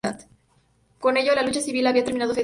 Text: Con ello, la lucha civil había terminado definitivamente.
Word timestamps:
Con 0.99 1.15
ello, 1.15 1.35
la 1.35 1.43
lucha 1.43 1.61
civil 1.61 1.85
había 1.85 2.03
terminado 2.03 2.33
definitivamente. 2.33 2.39